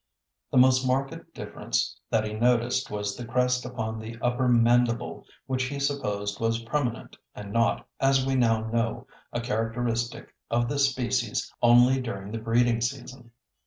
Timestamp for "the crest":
3.15-3.65